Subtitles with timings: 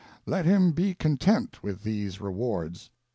[0.25, 2.89] Let him be content with these rewards.